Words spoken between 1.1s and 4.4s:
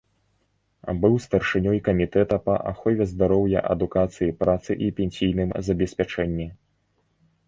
старшынёй камітэта па ахове здароўя, адукацыі,